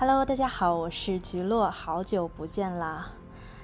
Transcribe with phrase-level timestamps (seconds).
[0.00, 3.08] Hello，大家好，我是菊落，好久不见啦。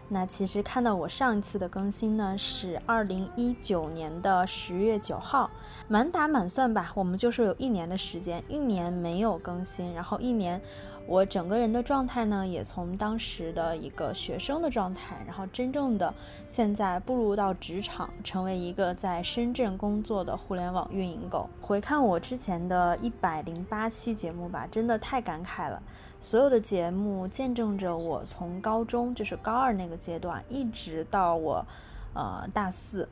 [0.08, 5.48] 那其实看到我上一次的更新呢，是二零一九年的十月九号，
[5.86, 10.60] 满打满算吧，我们就是有一年的时间，一年没有更新，然后一年。
[11.06, 16.12] 我整个人的状态呢，也从当时的一个学生的状态，然后真正的
[16.48, 21.48] 现在步入到职场，成为一个在深圳工作的互联网运营狗。
[21.60, 25.82] 回看我之前的一百零八期节目吧，真的太感慨了。
[26.20, 31.66] 所有的节目见证着我从高中，就是高二那个阶段，一直到我，
[32.14, 33.06] 呃大四，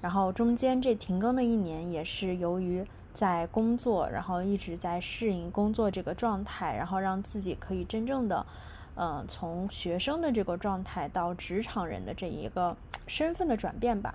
[0.00, 2.86] 然后中间这停更的一年，也是由于。
[3.12, 8.46] 在工作，然后一直在适应工作这个状态，然后让自己可以真正的，
[8.94, 12.76] 嗯，从学生的这个状态到职场人的这一个
[13.06, 14.14] 身份的转变吧。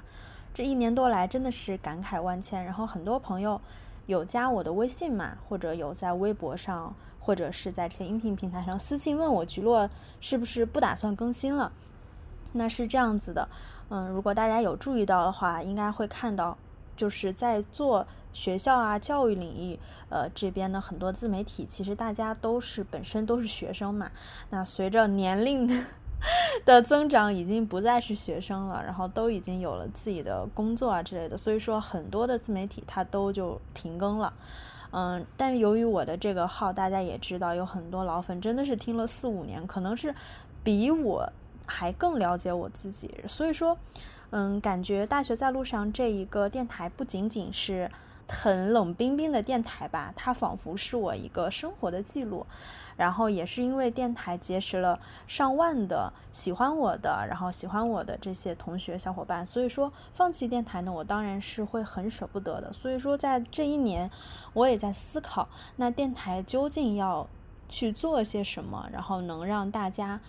[0.53, 2.65] 这一年多来真的是感慨万千。
[2.65, 3.61] 然后很多朋友
[4.07, 9.89] 有加我的微信嘛，或者有在微博上，或者是在这些音频平台上私信问我菊落
[10.19, 11.71] 是不是不打算更新了？
[12.53, 13.47] 那是这样子的，
[13.89, 16.57] 嗯，如果大家有注意到的话，应该会看到。
[16.95, 18.07] 就是在做
[18.37, 24.11] 学校啊教育领域，呃这边的很多自媒体，其实大家都是本身都是学生嘛。
[24.51, 25.67] 那随着年龄
[26.63, 34.31] 的 增长，已经不再是学生了，然后都已经有了自己的工作啊之类的，所以说很多的自媒体它都就停更了。
[34.91, 40.13] 嗯，但由于我的这个号，大家也知道，有很多老粉真的是听了四五年，可能是
[40.63, 41.27] 比我
[41.65, 43.75] 还更了解我自己，所以说。
[44.29, 47.89] 嗯，感觉大学在路上这一个电台不仅仅是
[48.27, 52.45] 很冷冰冰的电台吧，它仿佛是我一个生活的记录。
[52.97, 62.73] 然后也是因为电台结识了上万的喜欢我的，然后喜欢我的这些同学小伙伴，所以说放弃电台呢，我当然是会很舍不得的。
[62.73, 64.09] 所以说在这一年，
[64.53, 67.27] 我也在思考，那电台究竟要
[67.69, 70.19] 去做些什么，然后能让大家。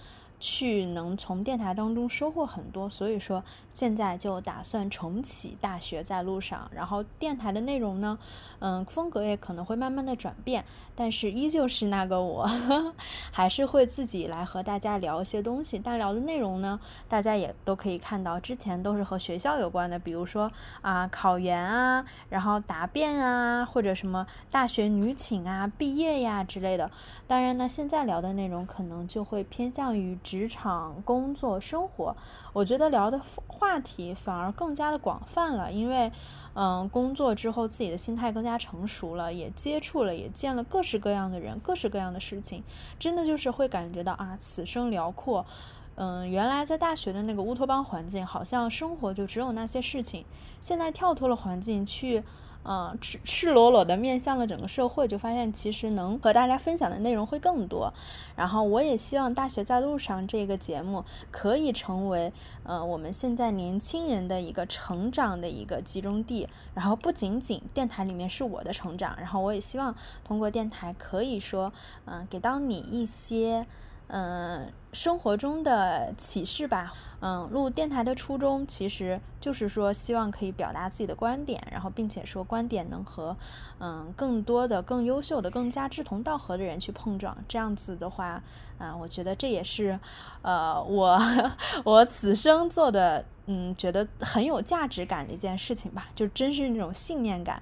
[0.40, 8.18] 去能从电台当中收获很多，所以说现在就打算重启大学在路上，然后电台的内容呢，
[8.60, 12.48] 嗯，风格也可能会慢慢的转变，但是依旧是那个我，
[13.32, 15.80] 还是会自己来和大家聊一些东西。
[15.82, 16.78] 但聊的内容呢，
[17.08, 26.88] 大家也都可以看到，之前都是和学校有关的，比如说啊考研啊，然后答辩啊，或者什么大学女寝啊、毕业呀之类的。
[27.26, 30.16] 当然呢，现在聊的内容可能就会偏向于。
[30.28, 32.14] 职场、工作、生活，
[32.52, 36.12] 我觉得聊的话题反而更加的广泛了，因为，
[36.52, 42.62] 嗯，工作之后自己的心态更加成熟了，也接触了，也见了各式各样的人，各式各样的事情，
[42.98, 45.46] 真的就是会感觉到啊，此生辽阔。
[45.94, 50.26] 嗯，原来在大学的那个乌托邦环境，好像生活就只有那些事情，
[50.60, 52.22] 现在跳脱了环境去。
[52.64, 57.92] 嗯，赤赤裸裸的面向了整个社会，就发现其实能和大家分享的内容会更多。
[58.36, 62.30] 然后我也希望《大学在路上》这个节目可以成为，
[62.64, 66.46] 呃，我们现在年轻人的一个成长的一个集中地。
[66.74, 69.94] 然后不仅仅电台里面是我的成长，然后我也希望
[70.24, 71.72] 通过电台可以说，
[72.04, 73.66] 嗯，给到你一些。
[74.08, 76.92] 嗯，生活中的启示吧。
[77.20, 83.36] 嗯，录电台的初衷其实就是说，希望可以表达自己的观点，然后并且说观点能和
[83.80, 87.36] 嗯更多的、更优秀的、更加志同道合的人去碰撞。
[87.48, 88.40] 这样子的话，
[88.78, 89.98] 嗯，我觉得这也是
[90.42, 91.20] 呃我
[91.84, 97.60] 我此生做的嗯觉得很有价值感的一件事情吧，就真是那种信念感。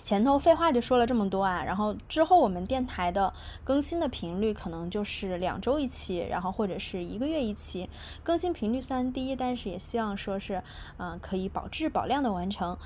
[0.00, 7.88] 前头废话就说了这么多啊，然后之后我们电台的更新的频率可能就是两周一期，然后或者是一个月一期，
[8.22, 10.62] 更新频率虽然低，但是也希望说是，
[10.96, 12.76] 嗯，可以保质保量的完成。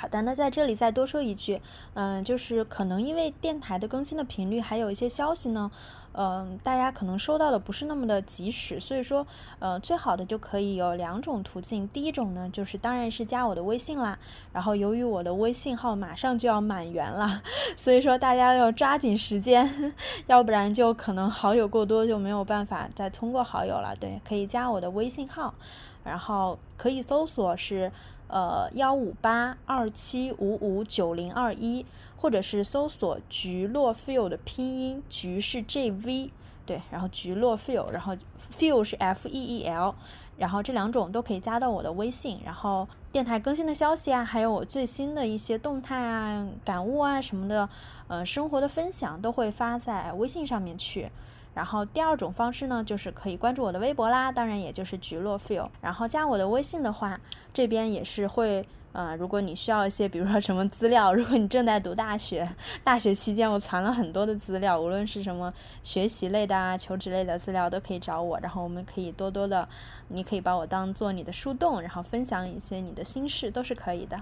[0.00, 1.60] 好的，那在这里再多说一句，
[1.92, 5.70] 嗯，就是可能因为电台的更新的频率还有一些消息呢。
[6.12, 9.26] 嗯，大家可能收到的不是那么的及时，所以说，
[9.58, 11.86] 呃，最好的就可以有两种途径。
[11.88, 14.18] 第一种呢，就是当然是加我的微信啦。
[14.54, 17.42] 然后由于我的微信号马上就要满员了，
[17.76, 19.94] 所以说大家要抓紧时间，
[20.26, 23.94] 要不然就可能好友过多就没有办法再通过好友了。
[24.00, 25.54] 对，可以加我的微信号，
[26.02, 27.92] 然后可以搜索是。
[28.30, 31.84] 呃，幺五八二七五五九零二一，
[32.16, 36.30] 或者是搜索“菊落 feel” 的拼音，菊是 J V，
[36.64, 38.16] 对，然后菊落 feel，然后
[38.56, 39.96] feel 是 F E E L，
[40.38, 47.68] 然后这两种都可以加到我的微信，然后电台更新的消息啊，还有我最新的一些动态啊、感悟啊什么的，
[48.06, 51.10] 呃，生活的分享都会发在微信上面去。
[51.54, 55.68] 然后第二种方式呢，就是可以关注我的微博啦，当然也就是菊落 feel。
[55.80, 57.20] 然后加我的微信的话，
[57.52, 62.48] 这边也是会呃，如果你需要一些，比如说什么资料，如果你正在读大学，
[62.82, 65.52] 大学期间我传了很多的资料，无论是什么
[65.82, 68.38] 学习类的啊、求职类的资料，都可以找我。
[68.40, 69.68] 然后我们可以多多的，
[70.08, 74.20] 你可以把我当做你的树洞，然后分享一些你的心事，都是可以的。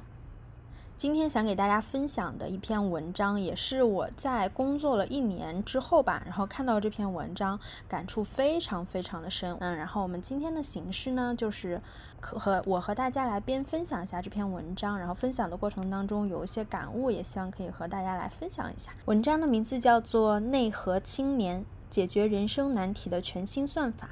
[0.99, 9.56] 今天想给大家分享的一篇文章，也是我在工作了一年之后吧，然后看到这篇文章，感触非常非常的深。
[9.61, 11.81] 嗯，然后我们今天的形式呢，就是
[12.19, 18.91] 可和我和大家来边分享一下这篇文章，然后分享的过程当中有一些感悟，也希望可以和大家来分享一下。
[19.05, 24.06] 文章的名字叫做《内核青年解决人生难题的全新算法》。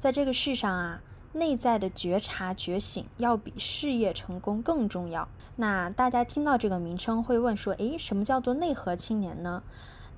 [0.00, 1.00] 在这个世上啊，
[1.36, 5.28] 内在的觉察觉醒要比事业成功更重要。
[5.56, 9.62] 那大家听到这个名称会问说：“诶，什么叫做内核青年呢？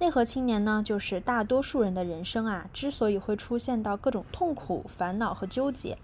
[0.00, 5.98] 内核青年呢，就是大多数人的人生啊，之所以会出现到各种痛苦、烦恼和纠结，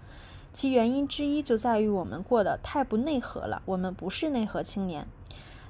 [0.51, 3.61] 其原因之一就在于我们过得太不内核了。
[3.65, 5.07] 我们不是内核青年。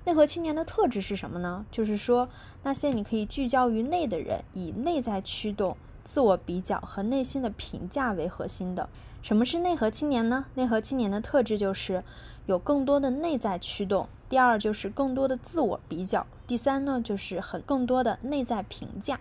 [0.06, 1.66] 内核青年的特质是什么呢？
[1.72, 2.30] 就是说，
[2.64, 8.88] 那些你可以聚焦于内的人，以内在驱动、自我比较和内心的评价为核心的。
[9.22, 10.46] 什么是内核青年呢？
[10.54, 12.02] 内核青年的特质就是。
[12.48, 19.20] 有更多的内在驱动，第二就是更多的自我比较，第三呢就是很更多的内在评价。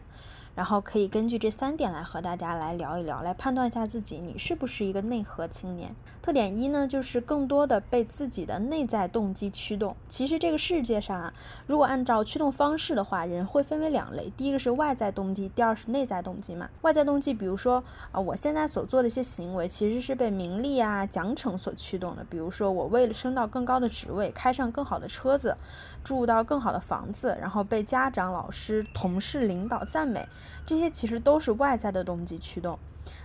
[0.54, 5.94] 然后可以根据这三点来和大家来聊一聊，来判断一下自己你是不是一个内核青年。
[6.22, 9.94] 特点一呢，就是更多的被自己的内在动机驱动。
[10.08, 11.32] 其实这个世界上啊，
[11.66, 16.68] 如果按照驱动方式的话，人会分为两类，第一个是外在动机，第二是内在动机嘛。
[16.82, 22.24] 外在动机，比如说啊，我现在所做的一些行为，其实是被名利啊、奖惩所驱动的。
[22.30, 25.56] 比如说我为了升到更高的职位，开上更好的车子，
[26.02, 30.26] 住到更好的房子，然后被家长、老师、同事、领导赞美。
[30.66, 32.78] 这些其实都是外在的动机驱动，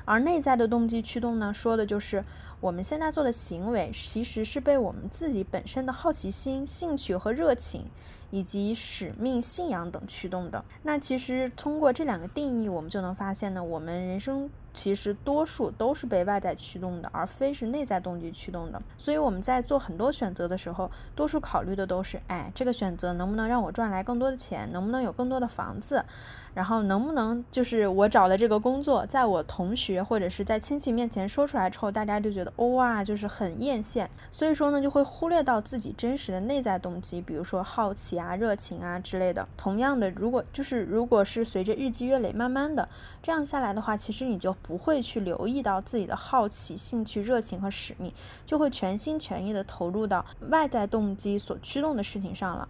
[0.05, 2.23] 而内在的动机驱动呢，说的就是
[2.59, 7.85] 我们现在做的行为，其实是被我们自己本身的好奇心、兴趣和热情，
[8.31, 10.63] 以及使命、信仰等驱动的。
[10.83, 14.49] 那其实通过这两个定义，我们就能发现呢，我们人生。
[14.71, 18.79] 其实多数都是被外在驱动的，而非是内在动机驱动的。
[18.99, 24.71] 所以我们在做很多选择的时候，多数考虑的都是：哎，这个选择能不能让我赚来更多的钱？
[24.71, 26.05] 能不能有更多的房子？
[26.53, 34.07] 然后能不能就是我找的这个工作，在我同学或者是在亲戚面前说出来之后，大家就觉得哇，就是很艳羡。
[34.31, 39.47] 所以说呢，就会忽略到自己真实的内在动机，比如说好奇啊、热情啊之类的。
[39.57, 42.87] 同样的，如果就是如果是随着日积月累，慢慢的
[43.23, 44.55] 这样下来的话，其实你就。
[44.61, 48.13] 不会去留意到自己的好奇、兴趣、热情和使命，
[48.45, 52.67] 就会全心全意的投入到外在动机所驱动的事情上了。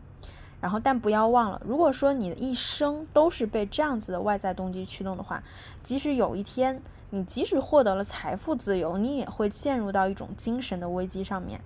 [0.61, 5.43] 然后，但不要忘了，如果说你的一生都是被这样子的外在动机驱动的话，
[5.81, 11.59] 即使有一天你即使获得了财富自由，你也会陷入到一种精神的危机上面。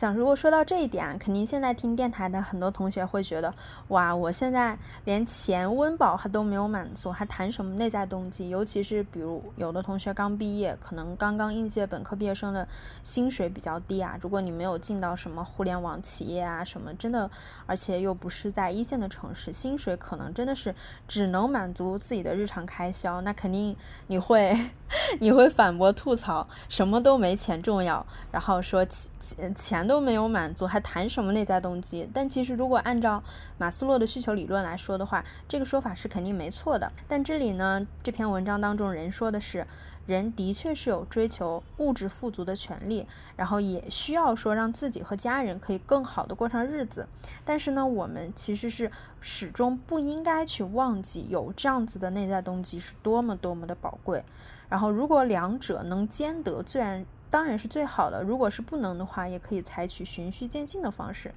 [0.00, 3.52] 想，如果说到这一点，肯定现在听电台的很多同学会觉得，
[3.88, 8.48] 哇，我现在连钱温饱还都没有满足，还谈什么内在动机？
[8.48, 12.66] 尤其是比如有的同学刚毕业，可能刚刚应届本科毕业生的
[13.04, 14.18] 薪水比较低啊。
[14.22, 17.30] 如果你没有进到什么互联网企业啊什么，真的，
[17.66, 20.74] 而且又不是在一线的城市，薪水可能真的是
[21.06, 23.76] 只能满足自己的日常开销，那肯定
[24.06, 24.56] 你会
[25.20, 29.89] 你会反驳吐槽，什么都没钱重要，然后说钱钱。
[29.90, 32.08] 都没有满足，还谈什么内在动机？
[32.14, 33.20] 但其实，如果按照
[33.58, 36.92] 马斯洛的需求理论来说的话，这个说法是肯定没错的。
[37.08, 39.66] 但这里呢，这篇文章当中人说的是，
[40.06, 47.08] 人的确是有追求物质富足的权利，然后也需要说让自己和家人可以更好的过上日子。
[47.44, 48.88] 但是呢，我们其实是
[49.20, 54.22] 始终不应该去忘记，有这样子的内在动机是多么多么的宝贵。
[54.68, 57.04] 然后，如果两者能兼得，自然。
[57.30, 58.22] 当然是最好的。
[58.22, 61.32] 如果是不能的话，也可以采取循序渐进的方式。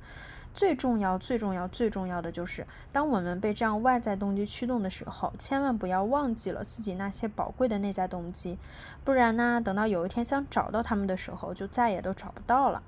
[0.53, 8.59] 最重要、最重要、最重要的就是，当我们被这样外在动机驱动的时候，千万不要忘记了自己那些宝贵的内在动机，
[9.03, 12.83] 不然呢，等到有一天想找到他们的时候，就再也都找不到了。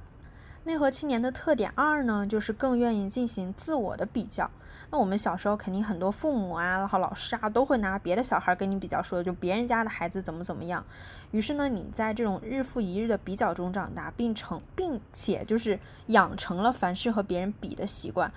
[0.66, 4.50] 内核青年的特点二呢，就是更愿意进行自我的比较。
[4.96, 10.82] 那我们小时候肯定很多父母啊，然后老师啊，都会拿别的小孩跟你比较，说就别人家的孩子怎么怎么样。
[11.32, 18.32] 于是呢，你在这种日复一日的比较中长大，并成并且就是养成了凡事和别人比的习惯。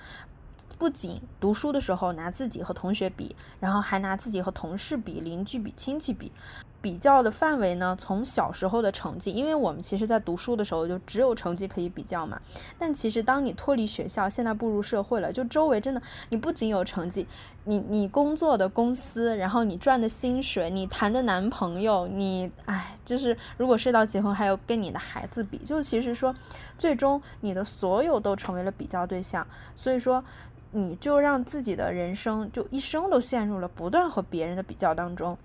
[0.80, 6.32] 不仅读书的时候拿自己和同学比，然后还拿自己和同事比、邻居比、亲戚比。
[6.80, 12.40] 比较的范围呢，从小时候的成绩，因为我们其实在读书的时候就只有成绩可以比较嘛。
[12.78, 17.26] 但其实当你脱离学校，现在步入社会了，就周围真的，你不仅有成绩，
[17.64, 26.34] 你你工作的公司，然后你赚的薪水，你谈的男朋友，你哎，就是如果涉及到结婚，还有跟你的孩子比，就其实说，
[26.78, 29.44] 最终你的所有都成为了比较对象。
[29.74, 30.22] 所以说，
[30.70, 35.36] 你就让自己的人生就一生都陷入了不断和别人的比较当中。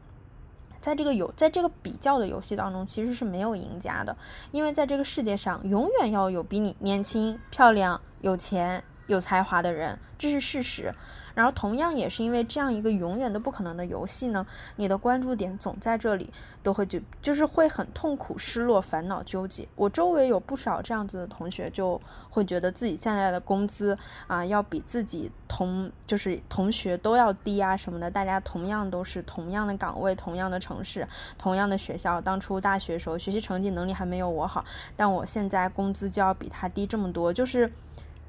[0.84, 4.14] 在这个游，在这个比较的游戏当中，其实是没有赢家的，
[4.52, 10.94] 因为在这个世界上，永远要有比你年轻、漂亮、有钱、有才华的人，这是事实。
[11.36, 19.68] 然后，同样也是因为这样一个永远都不可能的游戏呢，你的关注点总在这里，都会就就是会很痛苦、失落、烦恼、纠结。
[19.76, 22.00] 我周围有不少这样子的同学，就
[22.30, 23.98] 会觉得自己现在的工资
[24.28, 28.12] 啊，要比自己同就是同学都要低啊什么的。
[28.12, 34.64] 大家同样都是同样的岗位、同样的城市、同样的学校，当初大学时候学习成绩能力还没有我好，
[34.96, 37.72] 但我现在工资就要比他低这么多，就是。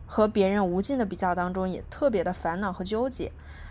[0.07, 3.31] 和别人无尽的比较当中，也特别的烦恼和纠结。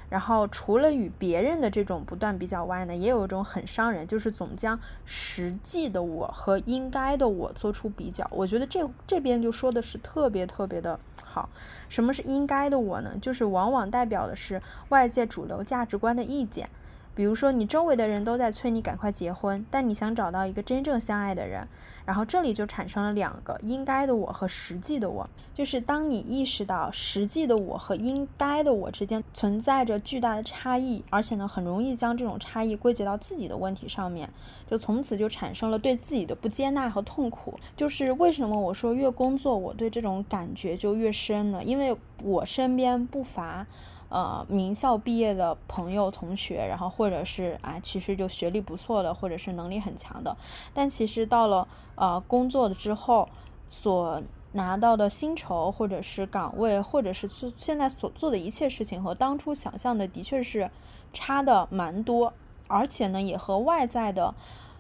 [0.10, 8.28] 然后除了与别人的这种不断比较外呢，也有一种很伤人，就是总将实际的我和应该的我做出比较。
[8.30, 11.50] 我觉得这这边就说的是特别特别的好。
[11.90, 13.12] 什么是应该的我呢？
[13.20, 16.70] 就是往往代表的是外界主流价值观的意见。
[17.16, 21.68] 比如说，你周围的人都在催你赶快结婚，但你想找到一个真正相爱的人，
[22.06, 25.30] 然后这里就产生了两个应该的我和实际的我。
[25.54, 34.28] 就是当你意识到实际的我和应该的我之间存在着巨大的差异，而且呢，很容易将这种差异归结到自己的问题上面，
[34.68, 37.60] 就从此就产生了对自己的不接纳和痛苦。
[37.78, 41.64] 就是为什么我说越工作，我对这种感觉就越深呢？
[41.64, 43.68] 因为我身边不乏。
[44.14, 50.38] 呃，名校毕业的朋友、同学，然后或者是啊，其实就学历不错的，或者是能力很强的，
[50.72, 53.28] 但其实到了呃工作了之后，
[53.68, 60.70] 所拿到的薪酬，或者是岗位，或者是做现在所做的一切事情，和当初想象的的确是
[61.12, 62.32] 差的蛮多，
[62.68, 64.36] 而且呢，也和外在的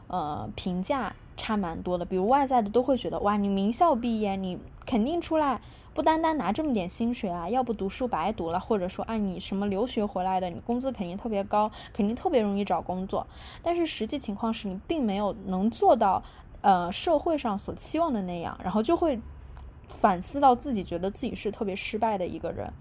[0.09, 2.05] 呃评价差蛮多的。
[2.05, 5.59] 比如外在的都会觉得，哇，你名校毕业，你肯定出来。
[5.93, 13.27] 不单单拿这么点薪水啊，要不读书白读了，或者说啊你什么留学回来的，你工资肯定特别高，肯定特别容易找工作。
[13.61, 16.23] 但是实际情况是你并没有能做到，
[16.61, 19.19] 呃，社会上所期望的那样，然后就会
[19.87, 22.73] 反思到自己，觉得自己是特别失败的一个人。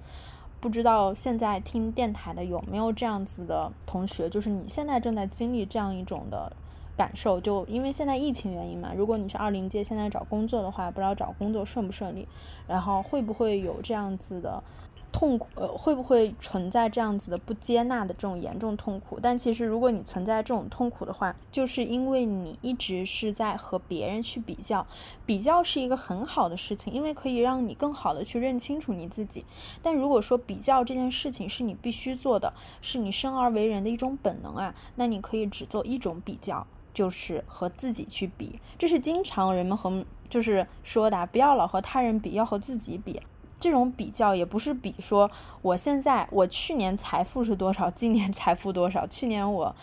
[0.61, 6.57] 不知道现在听电台的有没有这样子的同学，就是你现在正在经历这样一种的。
[7.03, 12.29] 感受就因为现在疫情原因嘛，如果你是二零届现在找工作的话，不知道找工作顺不顺利，
[12.69, 14.63] 然后会不会有这样子的
[15.11, 19.19] 痛苦，呃，会不会存在这样子的不接纳的这种严重痛苦？
[19.21, 24.87] 但其实如果你存在这种痛苦的话，就是因为你一直是在和别人去比较，
[25.27, 29.45] 比较是一个很好的事情，因为可以让你更好的去认清楚你自己。
[29.83, 36.65] 但如果说比较这件事情是你必须做的，是你生而为人的一种本能啊，那你可以只做一种比较。
[36.95, 43.21] 就是和自己去比，这是经常人们和就是说的，不要老和他人比，要和自己比。
[43.61, 45.31] 这种比较也不是比说
[45.63, 49.75] 我现在我去年财富是多少，今年财富多少，去年我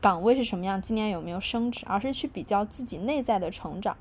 [0.00, 3.96] 岗位是什么样，今年有没有升职，而是去比较自己内在的成长。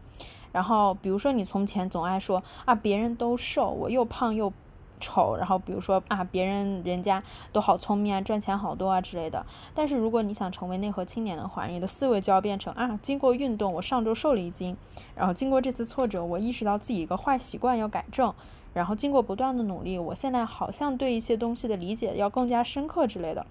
[0.51, 4.53] 然后比如说你从前总爱说啊，别人都瘦，我又胖又。
[4.99, 9.45] 丑，然后比如说啊，别人人家都好聪明啊，赚钱好多啊之类的。
[9.73, 14.75] 但是如果你想成为内核青年的话，你的思维就要变成啊，经过运动，我上周瘦了一斤，
[15.15, 18.33] 然后经过这次挫折，我意识到自己一个坏习惯要改正，
[18.73, 23.45] 然后经过不断的努力，我现在好像对一些东西的理解要更加深刻之类的。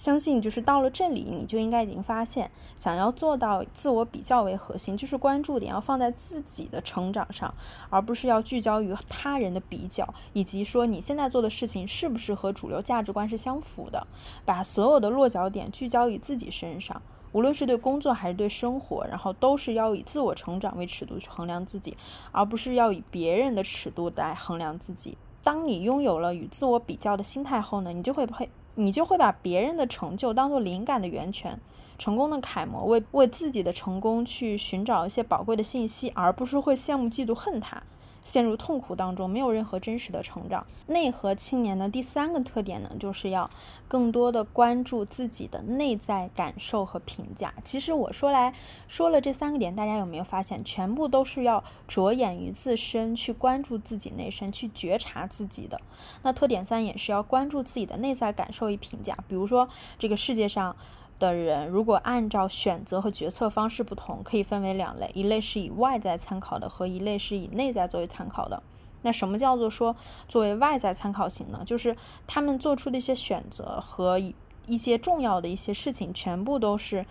[0.00, 7.52] 相信就是到了这里，你就应该已经发现，想要做到自我比较为核心，就是关注点要放在自己的成长上，
[7.90, 14.06] 而不是要聚焦于他人的比较，以及说你现在做的事情是不是和主流价值观是相符的。
[14.46, 17.02] 把所有的落脚点聚焦于自己身上，
[17.32, 21.94] 无论是对工作还是对生活，然后都是要以自我成长为尺度去衡量自己，
[22.32, 25.18] 而不是要以别人的尺度来衡量自己。
[25.42, 28.48] 当你拥有了与自我比较的心态后呢，你就会会。
[28.74, 31.58] 你就会把别人的成就当做灵感的源泉，
[31.98, 37.82] 成功的楷模，为为自己的成功去寻找一些宝贵的信息，而不是会羡慕、嫉妒、恨他，
[38.22, 40.66] 陷入痛苦当中，没有任何真实的成长。
[40.86, 43.50] 内核青年的第三个特点呢，就是要
[43.88, 47.54] 更多的关注自己的内在感受和评价。
[47.64, 48.52] 其实我说来
[48.88, 55.80] 说了这三个点，大家有没有发现，全部都是要着眼于自身，去关注自己内身，去觉察自己的。
[56.22, 59.16] 那特点三也是要关注自己的内在感受与评价。
[59.28, 60.76] 比如说，这个世界上。
[61.20, 68.60] 的人，如果按照选择和决策方式不同，可以分为两类：一类是以外在参考的，和一类是以内在作为参考的。
[69.02, 69.94] 那什么叫做说
[70.26, 71.62] 作为外在参考型呢？
[71.64, 71.96] 就是
[72.26, 77.06] 他们做出的一些选择和一些重要的一些事情，全部都是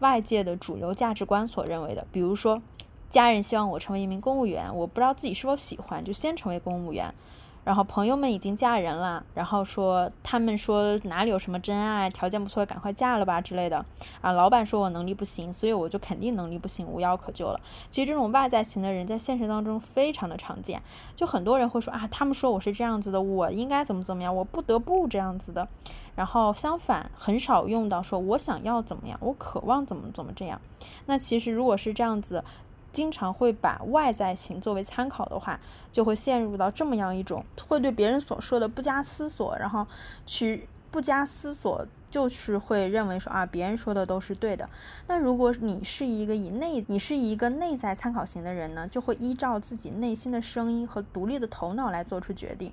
[0.00, 2.06] 外界的主流价值观所认为的。
[2.10, 2.60] 比如说，
[3.08, 7.14] 家人希望我成为一名公务员，我不知道自己是否喜欢，就先成为公务员。
[7.62, 13.84] 然后朋友们已经嫁人了，然后说他们说哪里有什么真爱，条件不错，赶快嫁了吧之类的
[14.20, 14.32] 啊。
[14.32, 17.60] 老板说我能力不行，所以我就肯定能力不行，无药可救了。
[17.90, 20.82] 其实这种外在型的人在现实当中非常的常见，
[21.14, 25.68] 就很多人会说啊，他们说我是这样子的，我应该怎么怎么样，我不得不这样子的。
[26.16, 30.60] 然后相反，很少用到说我想要怎么样，我渴望怎么怎么这样。
[31.06, 32.42] 那其实如果是这样子。
[32.92, 35.58] 经常会把外在型作为参考的话，
[35.92, 39.86] 就会陷入到这么样一种，会对别人所说的不加思索，然后
[40.26, 44.68] 去不加思索，就是会认为说啊，别人说的都是对的。
[45.06, 52.72] 那如果你是一个以内，你是一个内在参考型的人呢，就会依照自己内心的声音和独立的头脑来做出决定。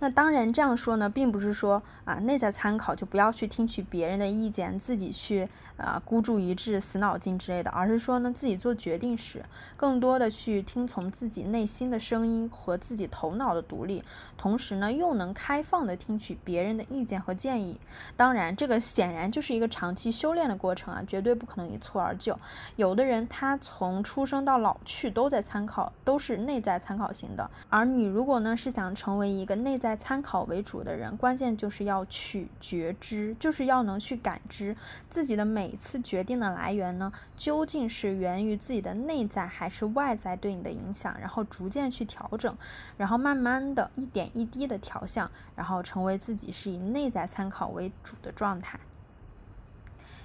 [0.00, 9.44] 那当然这样说呢，并不是说啊内在参考就不要去听取别人的意见，自己去啊孤注一掷、死脑筋之类的，而是说呢自己做决定时，
[9.76, 14.04] 更多的去听从自己内心的声音和自己头脑的独立，
[14.36, 17.80] 同时呢又能开放的听取别人的意见和建议。
[18.16, 22.38] 当然，这个显然就是一个长期修炼的过程啊，绝对不可能一蹴而就。
[22.76, 29.87] 有的人他从出生到老去都在参考，都是内在参考型的，而你如果呢是想成为一个内在。
[29.88, 34.76] 在参考为主的人，关键就是要去觉知，就是要能去感知
[35.08, 42.54] 自己的每次决定的来源呢，究竟是源于自己的内在还是外在对你的影响，然后逐渐去调整，
[42.98, 48.78] 然后慢慢的一点一滴的调向，然后成为自己是以内在参考为主的状态。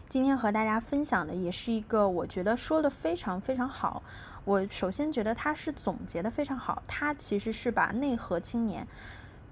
[0.09, 4.03] 今天和大家分享的也是一个我觉得说的非常非常好，
[4.45, 8.85] 我首先觉得他是总结的非常好，他其实是把内核青年。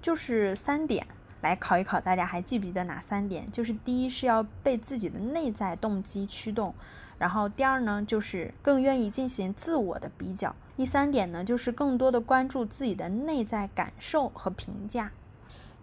[0.02, 1.06] 就是三点
[1.40, 3.50] 来考一考大家还记不记得哪三点？
[3.50, 6.74] 就是第一是要被自己的内在动机驱动，
[7.18, 15.12] 然后第二呢就是更愿意进行自我的比较，第三点呢就是更多的关注自己的内在感受和评价。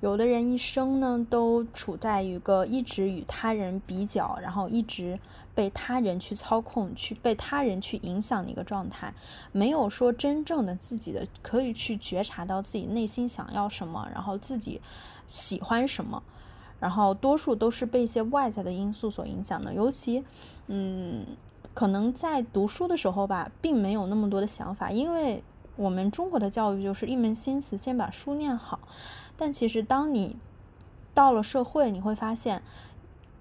[0.02, 5.20] 有的人一生呢都处在一个一直与他人比较，然后一直
[5.54, 9.14] 被他人去操控、去被他人去影响的一个状态，
[9.52, 14.80] 没有说真正的自己的可以去觉察到自己内心想要什么，然后自己
[15.28, 16.24] 喜欢什么，
[16.80, 19.74] 然后多数都是被一些外在的因素所影响的。
[19.74, 20.24] 尤其，
[20.68, 21.26] 嗯，
[21.74, 25.44] 可能在读书的时候吧，并没有那么多的想法，因为。
[25.80, 28.80] 我们中国的教育就是一门心思先把书念好，
[29.38, 30.36] 但其实当你
[31.14, 32.62] 到了社会，你会发现。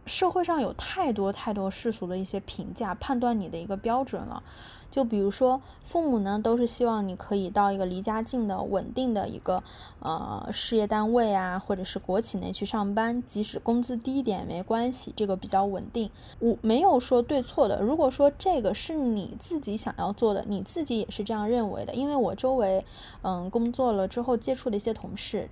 [0.09, 4.43] 社会上有太多太多世俗的一些评价，判断你的一个标准了。
[4.91, 9.63] 就比如说，父母呢都是希望你可以到一个离家近的、稳定的一个
[10.01, 16.11] 呃事业单位啊，或者是国企内去上班，即使工资低一点没关系，这个比较稳定。
[16.39, 17.83] 我没有说对错的。
[17.83, 22.83] 如果说这个是你自己想要做的，你自己也是这样认为的，因为我周围
[23.21, 25.51] 嗯工作了之后接触的一些同事。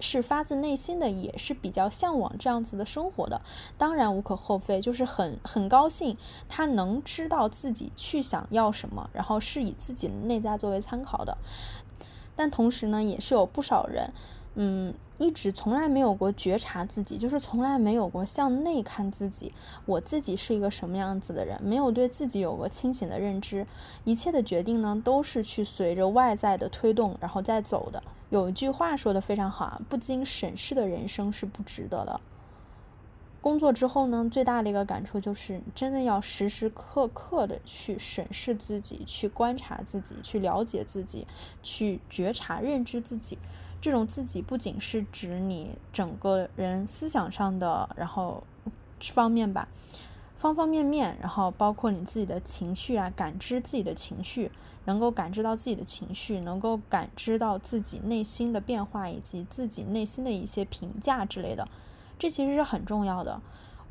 [0.00, 3.40] 是发自内心的，也是比较向往这样子的生活的，
[3.78, 6.16] 当然无可厚非，就是很很高兴
[6.48, 11.36] 他能知道自己去想要什么，然后是以自己的内在作为参考的。
[12.36, 14.12] 但同时呢，也是有不少人，
[14.56, 19.52] 嗯，一直从来没有过觉察自己，就是从来没有过向内看自己，
[19.84, 23.66] 我自己是一个什么样子的人，没有对自己有过清醒的认知，
[24.04, 28.02] 一切的决定呢，都是去随着外在的推动，然后再走的。
[28.30, 32.20] 有一句话说的非常好啊，不经审视的人生是不值得的。
[33.40, 41.26] 工作之后呢，最大的一个感触就是，真的要时时刻刻的去审视自己，去观察自己，去了解自己，
[41.62, 43.36] 去觉察、认知自己。
[43.84, 48.42] 这种自己不仅是指你整个人思想上的，然后
[48.98, 49.68] 方面吧，
[50.38, 54.50] 方方面面，然后包括你自己的情绪啊，感知自己的情绪。
[54.86, 61.68] 能够感知到自己的情绪，能够感知到自己内心的变化，以及自己内心的一些评价之类的，
[62.18, 63.38] 这其实是很重要的。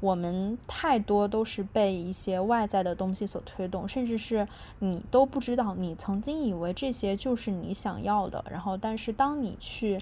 [0.03, 4.45] 我们太多都是被一些外在的东西所推动，甚至是
[4.79, 8.43] 你都不知道，你曾经以为这些就是你想要的。
[8.51, 9.97] 然后，但是当你去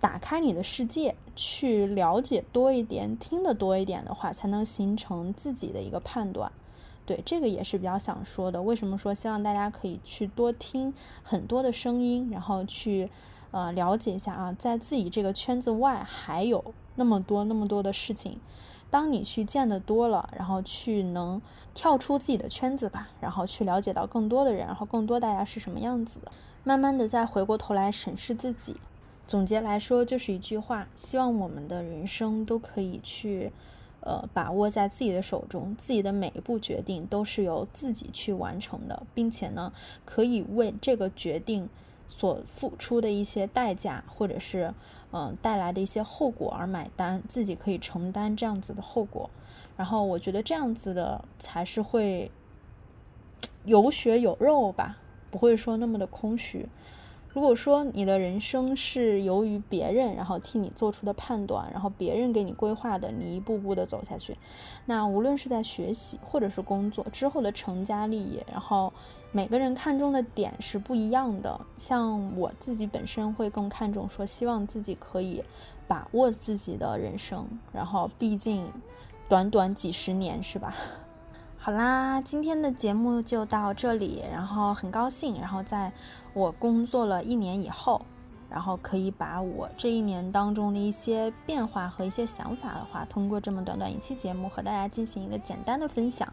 [0.00, 6.50] 打开你的世界，去了解多一点，听得多一点的话，才能形成自己的一个判断。
[7.04, 8.62] 对，这个也是比较想说的。
[8.62, 13.10] 为什么说希望大家可以去多听很多的声音，然后去
[13.50, 18.38] 呃了解一下啊，在自己这个圈子外还有那么多那么多的事情。
[18.90, 21.40] 当你去见的多了，然后去能
[21.72, 26.32] 跳出自己的圈子吧，然后去了解到更多的人，然后更多大家是什么样子的，
[26.64, 28.76] 慢慢的再回过头来审视自己。
[29.26, 33.52] 总结来说就是一句话：希望我们的人生都可以去。
[34.02, 39.74] 呃，把握在自己的手中，自己的每一步决定都是由自己去完成的，并且呢，
[40.06, 41.68] 可以为这个决定
[42.08, 44.72] 所付出的一些代价，或者是
[45.12, 49.28] 嗯带来的一些后果而买单，自己可以承担这样子的后果。
[49.76, 52.30] 然后我觉得这样子的才是会
[53.64, 54.98] 有血有肉吧，
[55.30, 56.68] 不会说那么的空虚。
[57.32, 64.36] 如果说你的人生是由于别人，然后替你做出的判断，然后别人给你规划的，你一步步的走下去，
[64.86, 68.92] 那无论是在学习或者是工作之后的成家立业，然后
[69.30, 71.60] 每个人看重的点是不一样的。
[71.76, 75.44] 像我自己本身会更看重说，希望自己可以
[75.86, 78.68] 把握自己的人生，然后毕竟
[79.28, 80.74] 短短几十年，是吧？
[81.62, 84.24] 好啦，今天的节目就到这里。
[84.32, 85.92] 然后很高兴，然后在
[86.32, 88.00] 我工作了一年以后，
[88.48, 96.28] 然后可以把我这一年当中的一些变化和一些想法的话，通过这么短短一期节目和大家进行一个简单的分享。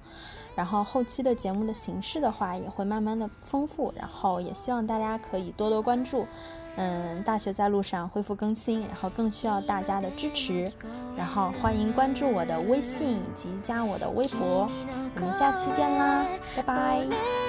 [0.55, 3.93] 然后后期的节目的形式的话，也会慢慢的丰富。
[3.95, 6.25] 然后也希望大家可以多多关注。
[6.79, 10.71] 嗯，大学在路上恢复更新，然后更需要大家的支持，
[11.15, 14.69] 然后欢迎关注我的微信以及加我的微博，
[15.15, 16.23] 我们下期见啦，
[16.55, 17.46] 拜拜。